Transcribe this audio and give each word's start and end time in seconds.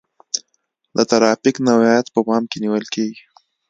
د 0.95 0.97
ترافیک 1.11 1.55
نوعیت 1.67 2.05
په 2.13 2.19
پام 2.27 2.43
کې 2.51 2.57
نیول 2.63 2.85
کیږي 2.93 3.23